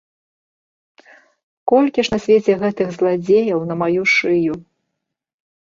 [1.73, 4.53] Колькі ж на свеце гэтых зладзеяў на маю шыю!